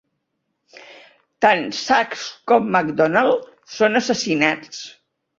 Tant 1.45 1.67
Sachs 1.79 2.23
com 2.51 2.71
MacDonald 2.77 3.45
són 3.75 3.99
assassinats. 4.01 4.81